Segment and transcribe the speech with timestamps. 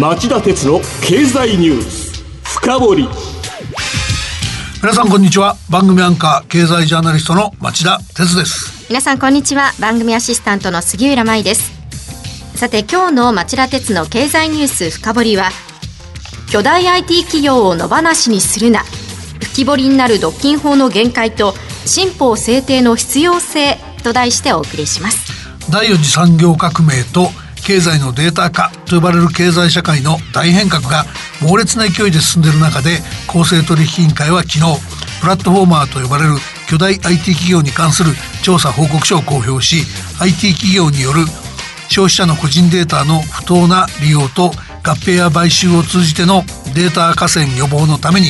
[0.00, 3.08] 町田鉄の経済ニュース深掘り。
[4.80, 5.56] 皆さんこんにちは。
[5.68, 8.86] 番組アンカー経済ジャーナリストの町田鉄です。
[8.88, 9.72] 皆さんこんにちは。
[9.78, 11.70] 番組アシスタントの杉浦舞です。
[12.56, 15.50] さて今日の町田鉄の経済ニュース深掘りは
[16.50, 18.80] 巨大 IT 企業を野放しにするな。
[18.80, 21.52] 浮き彫りになる独禁法の限界と
[21.84, 25.30] 新法制定の必要性と題してお送りします。
[25.70, 27.28] 第4次産業革命と
[27.60, 31.04] 経済のデータ化と呼ばれる経済社会の大変革が
[31.40, 34.60] 猛烈な勢いで進んでいる中で公正取引委員会は昨日
[35.20, 36.34] プラットフォーマーと呼ばれる
[36.68, 39.84] 巨大 IT 企業に関する調査報告書を公表し
[40.20, 41.24] IT 企業による
[41.88, 46.42] 消費者の個人データの不当な利用と合併や買収を通じての
[46.74, 48.28] データ河川予防のために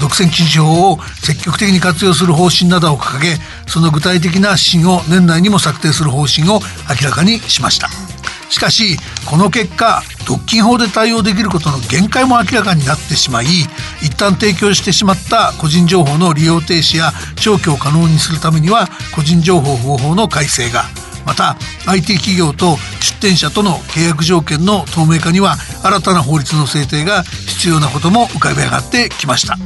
[0.00, 7.88] 独占禁止法を積極的に活用する方針などを掲げその具体的な指針を年内にも策定する方針を明らかにしました。
[8.50, 13.46] しかしこの結果独禁法で対応できることの限界も明らかになってしまい
[14.02, 20.84] 一旦提供してしまった個人情報の利用停止や消去を可能にするためには個人情報保護法の改正が
[21.26, 29.56] また IT 企業と出展者との契約条件の透明化には新たな法律の制定が必要なことも浮かび上がってきました。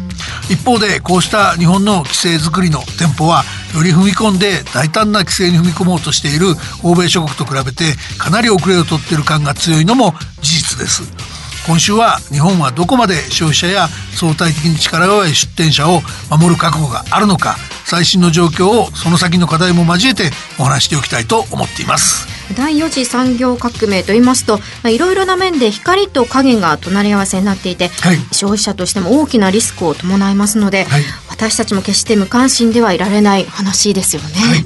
[0.51, 7.85] 一方でこうした日本の規制づくりの店舗はより踏み込んで大胆な規制に踏み込もうとしている欧米諸国と比べて
[8.19, 11.34] かなり遅れを取っている感が強いのも事実です。
[11.67, 17.57] 今週は日本はどこまで消費者や相対的に力弱い出店者を守る覚悟があるのか
[17.87, 22.27] 最新の状況をその先の課題も交えてお話しておきたいと思っています。
[22.55, 34.57] 第4次産業革命と言いますと、まあ、いろいろな面で光と影が隣り合わせになっていて、はい、消費者としても大きなリスクを伴いますので、はい、私たちも決して無関心ではいられない話ですよね、は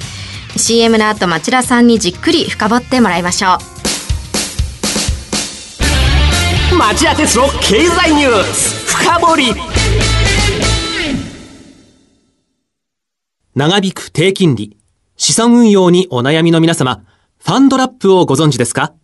[0.57, 3.78] い、CM の後町田さんにじっくり深掘ってもらいましょう
[6.79, 8.87] 町田鉄の経済ニュース。
[8.87, 9.47] 深掘り。
[13.57, 14.77] 長引く低金利。
[15.17, 17.03] 資産運用にお悩みの皆様
[17.41, 18.95] ファンドラップをご存知ですか？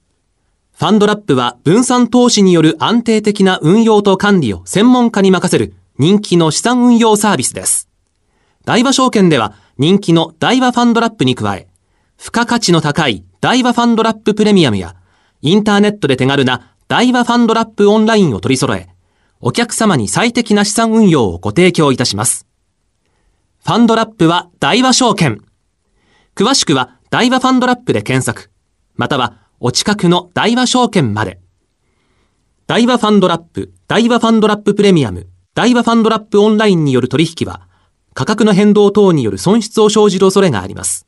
[0.79, 7.89] ファンドラップは分散投資による安定的な運用と管理を専門家に任せる人気の資産運用サービスです。
[8.65, 11.67] 大和証券では人気の大和ファンドラップに加え、
[12.19, 14.95] 付加価値の高い大和ファンドラッププレミアムや、
[15.43, 18.89] インターネットで手軽な大和ファンドラップオンラインを取り揃え、
[19.41, 22.47] お客様に最適な資産運用をご提供いたします。
[23.65, 25.41] ファンドラップは大和証券。
[26.35, 28.51] 詳しくは大和ファンドラップで検索、
[28.97, 31.41] またはお近くの大和証券まで。
[32.67, 37.69] 大和ファンドラップ、大和ファンドラッププレミアム、大和ファンドラップオンラインによる取引は、
[38.13, 41.07] 価格の変動等による損失を生じる恐れがあります。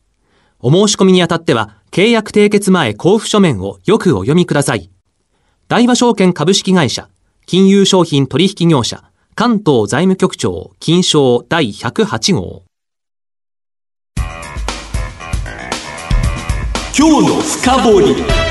[0.59, 4.91] お申し込みにあたっては、契約締結前交付書面をよくお読みください。
[5.69, 7.09] 大和証券株式会社、
[7.45, 9.03] 金融商品取引業者、
[9.35, 12.63] 関東財務局長、金賞第108号。
[16.97, 18.46] 今日の深掘り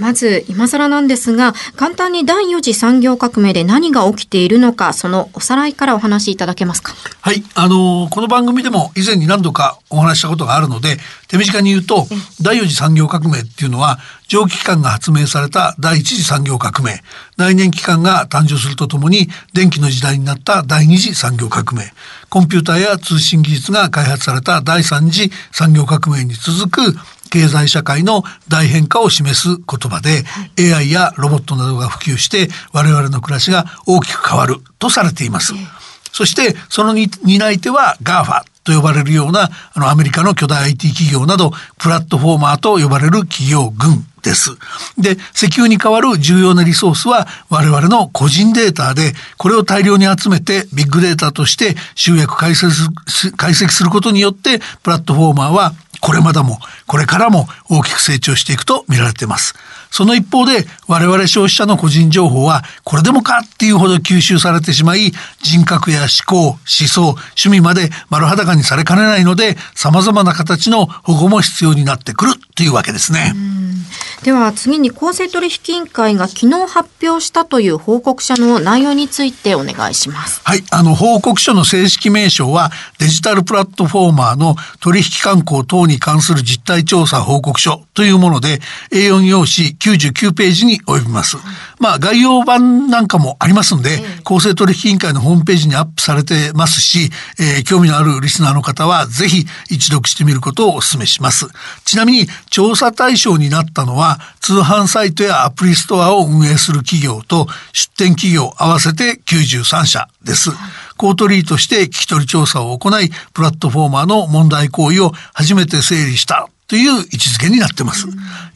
[0.00, 6.94] まず今更なんですが簡単に第4次産業革命で何が起きているのかそのおさらいからお話しいただけますか？
[7.20, 10.96] はいあのー、この番組でも以前に何度かお話したことがあるので
[11.28, 12.06] 手短に言うと
[12.40, 17.02] 第4次産業革命っていうのは蒸気機関が発明された第1次産業革命。
[17.36, 21.92] 内燃機関が誕生するとともに電気の時代になった第2次産業革命。
[22.30, 26.98] コンピューターや通信技術が開発された第3次産業革命に続く
[27.34, 35.52] 経済社会の大変化を示す言葉で、はい、AI やロボットなどが普及して我々の暮らしが大きく変わるとされています。
[36.12, 44.56] そしてその担い手は GAFA と呼ばれるようなあのアメリカの巨大 IT 企業などプラットフォーマーと呼ばれる企業群です。
[44.96, 52.70] で、石油に代わる重要なリソースは我々の個人データで、これを大量に集めてビッグデータとして集約解析
[53.36, 59.54] 解析することによって、プラットフォーマーはこれまでもこれからも大きく成長していくと見られています。
[59.90, 67.02] その一方で我々消費者の個人情報はこれでもかっていうほど吸収されてしまい人格や思考、思想、
[67.36, 73.32] 趣味まで丸裸にされかねないので様々な形の保護も必要になってくるというわけですね。
[74.24, 80.40] では次に公正取引委員会が昨日発表したという報告書の内容についてお願いします。
[80.44, 88.60] はい、あの報告書の正式名称はデジタルプラットフォーマーの取引慣行等に関する実態調査報告書というもので
[88.90, 91.36] A4 用紙99ページに及びます。
[91.78, 101.46] まあ概要版なんかもありますんで、公正取引委員会のホームページにアップされてますし、えー、興味のあるリスナーの方はぜひ一読してみることをお勧めします。
[101.84, 110.50] ちなみに調査対象になったのは通販サイトやアプリストアを運営する企業と出店企業合わせて93社です。
[110.50, 110.83] コー
[111.16, 118.06] トリーとして聞き取り調査を行い、プラットフォーマーの問題行為を初めて整理したという位置づけになってます。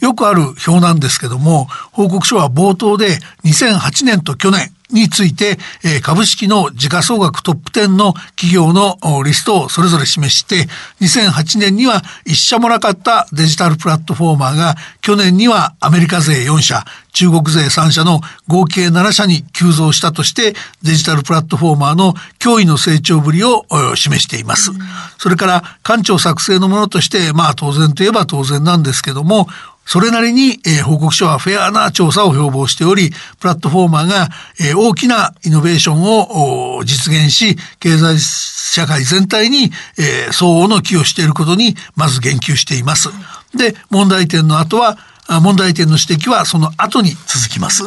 [0.00, 10.66] よくある表なんですけども、報告書は冒頭で2008年と去年、について、え株式の時価総額トップ10の企業のリストをそれぞれ示して、
[11.00, 24.70] 2008年には一社もなかったデジタルプラットフォーマーが、去年にはアメリカ勢4社、中国勢3社の合計7社に急増したとして、デジタルプラットフォーマーの驚異の成長ぶりを示しています。
[25.18, 29.48] それから、官庁作成のものとして、まあ当然といえば当然なんですけども、
[29.90, 34.28] それなりに、えー、報告書はフェアな調査を標榜しており、プラットフォーマーが、
[34.60, 43.08] えー、大きなイノベーションを実現し、経済社会全体に、えー、相応の寄与していることにまず言及しています。
[43.56, 44.98] で、問題点の後は、
[45.42, 47.84] 問題点の指摘はその後に続きます。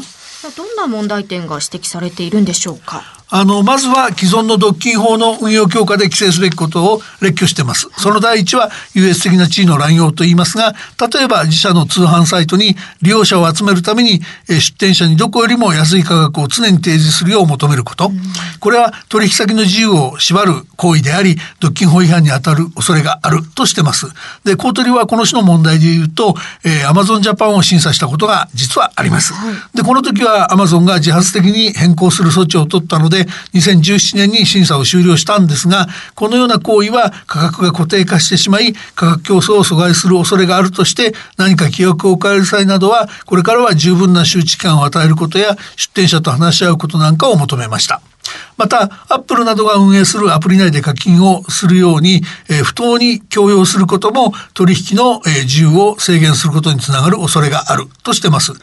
[0.58, 3.21] どんな問題点が指摘されているんでしょうか？
[3.34, 7.88] あの、まずは既存の独禁法の運用強化で規制すべきことを列挙しています。
[7.98, 18.12] その第一は優越的な地位の乱用と言いますが、例えば自社の通販サイトに利用者を集めるために、え出店者にどこよりも安い価格を常に提示するよう求めること。
[18.60, 24.08] これは取引先の自由を縛る行為であり、独禁法違反に当たる恐れがあるとしてます。
[24.44, 26.36] で、コートリはこの種の問題で言うと、
[26.66, 29.34] えー、アマゾンジャパンを審査したことが実はあります。
[29.74, 48.02] で、この時はアマゾンが自発的に変更する措置を取ったので、で2017年に審査を終了したんですがこのような行為は価格が固定化してしまい価格競争を阻害する恐れがあるとして何か規約を変える際などはこれからは十分な周知期間を与えることや出店者と話し合うことなんかを求めました。
[48.58, 58.54] また、アップルなどが運営するアプリ内で課金をするように、えー、不当に強要することも取引の、えー、自由を制限することにつながる恐れがあるとしてます。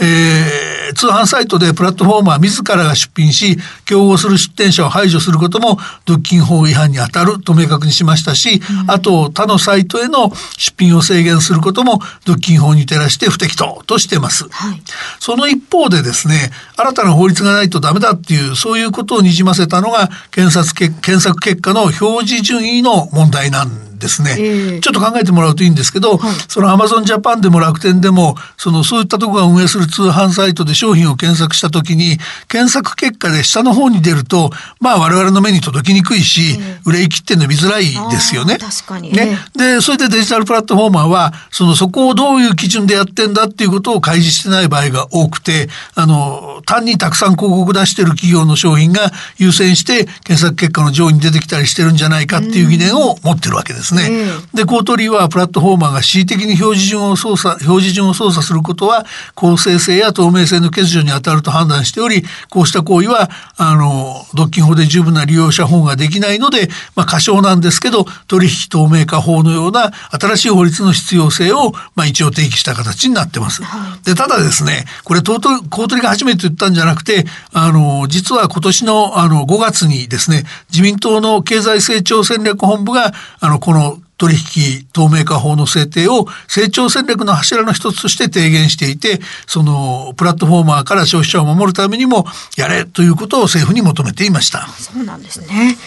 [0.00, 14.48] えー、通販サイトでプラットフォーマー自らが出品し、競合する出店者を排除することも独禁法違反に当たると明確にしましたし、うん、あと他のサイトへの出品を制限することも独禁法に照らして不適当としてます。
[14.48, 14.82] はい、
[15.20, 23.87] その一方でですね、新たな法律がないとダメだっていう、そういうことをにじませたのが検索検索結果の表示順位の問題なんです
[24.22, 32.18] ね、えー、ちょっと考えてもらうといいんですけど、はい、そのアマゾンジャパンでも楽天でもそのそういったとこが運営する通販サイトで商品を検索した時に
[32.48, 34.50] 検索結果で下の方に出ると
[34.80, 38.58] まあ我々の目に届きにくいし、えー、売れ行きって伸びづらいですよね。
[38.58, 39.12] 確かに。
[39.12, 53.87] ね、でそれでデジタルプラットフォーマーはそのそこをどういう基準でやってんだっていうことを開示してない場合が多くてあの単にたくさん広告出してる企業の商品が優先して検索結果の上位に出てきたりしてるんじゃないかっていう疑念を持ってるわけです。
[53.88, 54.08] ですね。
[54.08, 73.62] うん、で、コートリーはプラットフォーマーが恣意的に表示順を操作、表示順を操作することは公正性や透明性の欠如に当たると判断しており、こうした行為は、あの、独禁法で十分な利用者保護ができないので、まあ、過少なんですけど、取引透明化法のような新しい法律の必要性を、まあ、一応提起した形になってます。
[74.04, 83.77] で、ただですね、これ、コートリが初めて言ったんじゃなくて、あの、実は今年の、あの、5月にですね、自民党の経済成長戦略本部が、あの、このの
[84.18, 92.26] 取引透明化法の制定を成長戦略の柱の一つとして提言していてそのプラットフォーマーから消費者を守るためにも
[92.56, 94.66] やれということを政府に求めていました。
[94.68, 95.78] そうなんですね。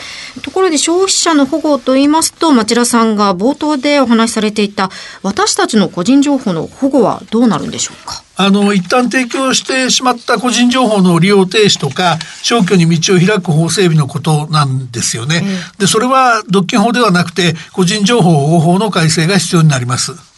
[0.41, 4.89] ところで消費者の保護と言いますと町田さんが冒頭でお話しされていた
[5.23, 8.23] 私たちの個人情報の保護はどうなるんでしょうか？
[8.43, 15.43] あの一旦提供してしまった個人情報の利用停止とか消去に道を開く法整備のことなんですよね。
[15.77, 20.30] でそれは独禁法ではなくて個人情報保護法の改正が必要になります。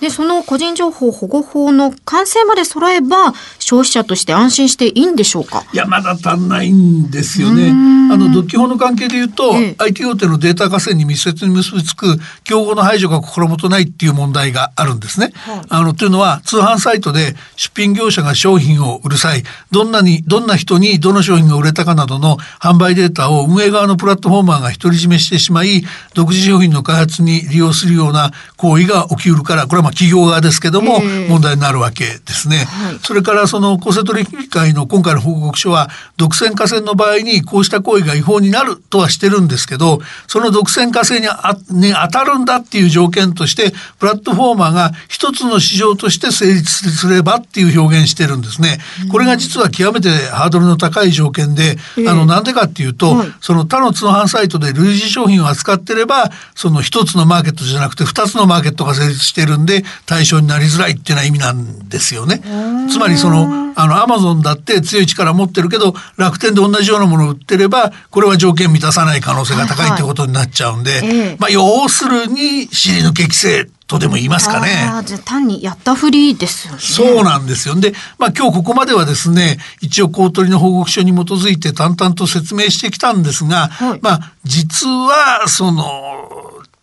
[0.00, 5.64] で、その個人情報保護法の完成まで揃えば、消費者として安心していいんでしょうか？
[5.72, 7.70] いや、まだ足んないんですよね。
[8.12, 15.32] あの、独禁法の関係で言うと、ええ、IT 大手のデータ合戦に密接に結びつく、競合の排除が心もとないっていう問題があるんですね。
[15.34, 25.84] はい、あの、というのは、通販サイトで出品業者が商品を売る際、どんなに、どんな人にどの商品が売れたかなどの販売データを運営側のプラットフォーマーが独り占めしてしまい、
[26.14, 32.58] 独自商品の開発に利用するような行為が起きうるから、これはまあ企業側ですけども、問題になるわけですね。
[32.58, 48.76] はい、それからそその公正取引委員会の今回の報告書は独占化線の場合にこうした行為が違法になるとはしてるんですけどその独占化線にあに当たるんだっていう条件としてプラットフォーマーが一つの市場として成立すればっていう表現してるんですね。
[49.10, 62.42] これが実は極めてハードルの高い条件で、あのなんでかっていうと、はい、その他の通販サイトで類似商品を扱ってればその一つのマーケットじゃなくて二つのマーケットが成立してるんで対象になりづらいっていうような意味なんですよね。
[62.90, 74.88] つまりそのあのアマゾンだって強い力持ってるけど楽天で同じようなものを売ってればこれは条件満たさない可能性が高いってことになっちゃうんで、はいはい、まあ要するに尻抜け規制とでも言いますかね。
[74.90, 76.80] あじゃ単にやったふりですよね。
[76.80, 77.76] そうなんですよ。
[77.76, 85.84] で、まあ今日ここまではですね、一応公取の報告書に基づいて淡々と説明してきたんですが、はい、まあ実はその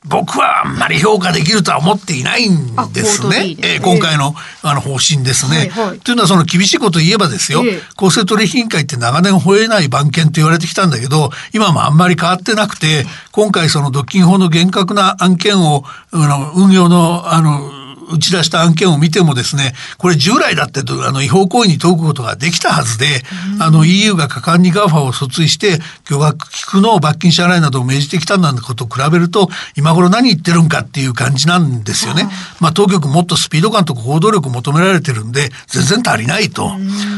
[0.05, 3.55] 僕はあんまり評価できるとは思っていないんですね。
[3.59, 5.69] えー、今回のあの方針ですね。
[5.69, 23.23] はいはい、というのはその厳しいこと言えばですよ、えー、公正取引委員会って長年吠えない番犬と言われてきたんだけど、今もあんまり変わってなくて、今回その独禁法の厳格な案件を、あの運用のあの打ち出した案件を見てもですね、これ従来だってあの違法行為に解くことができたはずで、
[23.59, 32.29] あの EU が果敢に GAFA を訴追して、巨額寄付の罰金支払いなどを命じてきたなんてことを比べると、今頃何言ってるんかっていう感じなんですよね。
[32.59, 36.71] まあ当局もっとスピード感と行動力を求められてるんで、全然足りないと。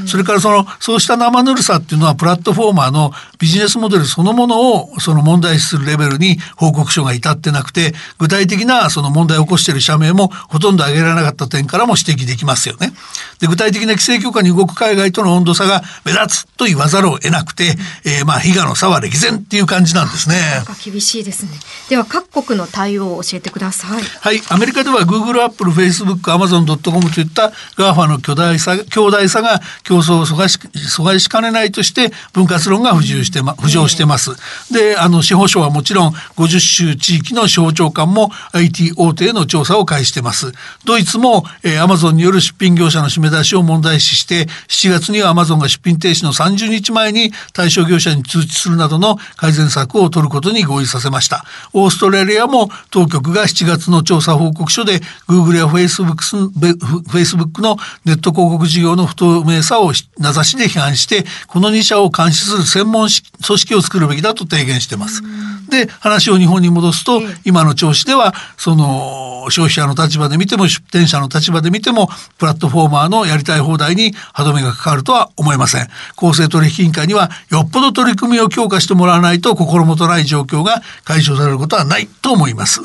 [0.08, 12.94] それからその、そうした生ぬるさっていうのはプラットフォーマーのビジネスモデルそのものをその問題視するレベルに報告書が至ってなくて、具体的なその問題を起こしている社名もほとんど挙げられなかった点からも指摘できますよね。
[13.40, 20.36] で具体的な規制強化に動く海外との温度差が目立つと言わざるを得なくて、えー、まあ悲願の差は歴然っていう感じなんですね。
[20.84, 21.52] 厳しいですね。
[21.90, 24.04] では各国の対応を教えてください。
[24.04, 34.32] はい、アメリカでは Google、Apple、Facebook、Amazon.com といった GAFA の巨大さ強大さが競争を阻害し阻害しかねないとして分割論が浮上してま浮上してます。
[34.72, 40.54] で、あの司法省はもちろん50州地域の司法長官も IT 大手への調査を開始してます。
[40.86, 51.44] ドイツも、えー、アマゾンによる出品業者の締め出しを問題視して7月にはアマゾンが出品停止の30日前に対象業者に通知するなどの改善策を取ることに合意させました
[51.74, 63.10] オーストラリアも当局が7月の調査報告書で Google や Facebook, のネット広告事業の不透明さを名指しで批判してこの2社を監視する専門
[63.46, 65.22] 組織を作るべきだと提言してます。
[65.70, 75.88] で話を日本に戻すと、今の調子ではその消費者の立場で見ても出店者の立場で見てもプラットフォーマーのやりたい放題に歯止めがかかるとは思えません。
[76.16, 82.82] 公正取引委員会にはよっぽど取り組みを強化してもらわないと心もとない状況が解消されることはないと思います。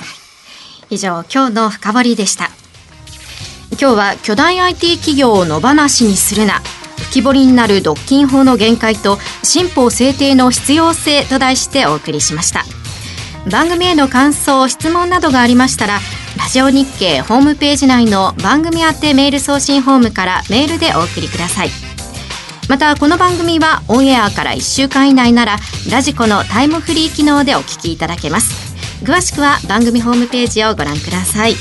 [0.91, 2.51] 以上今日の深掘りでした。
[3.73, 6.61] 今日は巨大 IT 企業を野放しにするな。
[6.99, 12.65] 浮き彫りになる独禁法の限界と新法制定の必要性と題してお送りしました。
[13.51, 16.01] 番組への感想質問などがありましたら
[16.41, 21.71] ラジオ日経ホームページ内の番組宛てメール送信ホームからメールでお送りください。
[22.69, 25.59] またこの番組はオンエアから1週間以内なら
[25.91, 28.75] ラジコのタイムフリー機能でお聞きいただけます。
[29.05, 31.55] 詳しくは番組ホームページをご覧ください。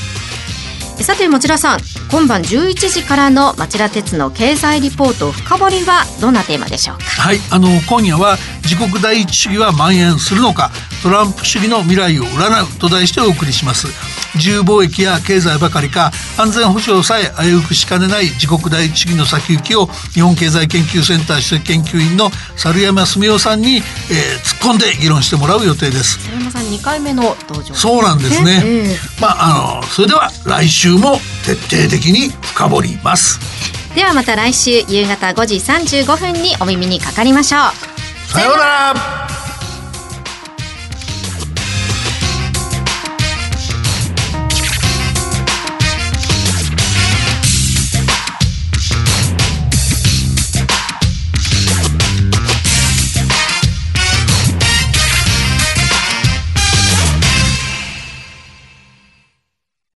[1.03, 1.79] さて町田さん
[2.11, 7.03] 今晩11時からの町田鉄の経済リポート深掘りはどんなテーマでしょうか？
[7.03, 10.71] はいあの今夜は自国第一主義は蔓延するのか
[11.03, 13.87] トランプ主義の未来を占うと題してお送りします。
[14.35, 23.81] 自由貿易や経済ばかりか安全保障さえ危うくしかねない自国第一主義の先行きを日本経済研究センター首席研究員の猿山澄夫さんに、えー、
[24.43, 26.19] 突っ込んで議論してもらう予定です。
[26.25, 33.39] 猿山さん2回目の登場そうなんですね、えー、まああのそれでは来週も徹底的に深掘ります。
[33.95, 38.31] ではまた来週夕方5時35分にお耳にかかりましょう。
[38.31, 39.18] さようなら